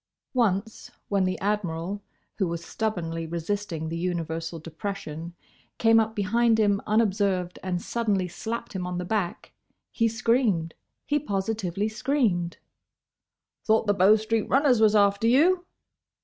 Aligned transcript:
Once, 0.33 0.89
when 1.09 1.25
the 1.25 1.37
Admiral, 1.39 2.01
who 2.39 2.47
was 2.47 2.65
stubbornly 2.65 3.27
resisting 3.27 3.87
the 3.87 3.95
universal 3.99 4.57
depression, 4.57 5.35
came 5.77 5.99
up 5.99 6.15
behind 6.15 6.59
him 6.59 6.81
unobserved 6.87 7.59
and 7.61 7.83
suddenly 7.83 8.27
slapped 8.27 8.73
him 8.73 8.87
on 8.87 8.97
the 8.97 9.05
back, 9.05 9.53
he 9.91 10.07
screamed—he 10.07 11.19
positively 11.19 11.87
screamed. 11.87 12.57
"Thought 13.63 13.85
the 13.85 13.93
Bow 13.93 14.15
street 14.15 14.49
runners 14.49 14.81
was 14.81 14.95
after 14.95 15.27
you?" 15.27 15.65